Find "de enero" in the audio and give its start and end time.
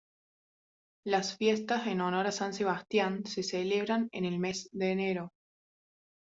4.71-5.29